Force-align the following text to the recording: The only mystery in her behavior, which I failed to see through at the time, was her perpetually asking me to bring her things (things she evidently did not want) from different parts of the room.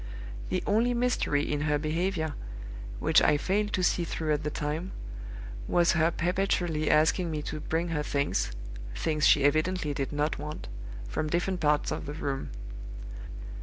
The 0.49 0.63
only 0.65 0.95
mystery 0.95 1.43
in 1.43 1.61
her 1.61 1.77
behavior, 1.77 2.33
which 2.97 3.21
I 3.21 3.37
failed 3.37 3.71
to 3.73 3.83
see 3.83 4.03
through 4.03 4.33
at 4.33 4.41
the 4.43 4.49
time, 4.49 4.93
was 5.67 5.91
her 5.91 6.09
perpetually 6.09 6.89
asking 6.89 7.29
me 7.29 7.43
to 7.43 7.59
bring 7.59 7.89
her 7.89 8.01
things 8.01 8.51
(things 8.95 9.27
she 9.27 9.43
evidently 9.43 9.93
did 9.93 10.11
not 10.11 10.39
want) 10.39 10.67
from 11.07 11.29
different 11.29 11.59
parts 11.59 11.91
of 11.91 12.07
the 12.07 12.13
room. 12.13 12.49